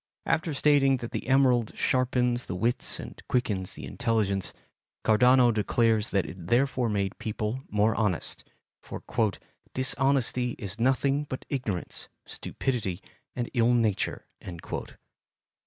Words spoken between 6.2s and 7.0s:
it therefore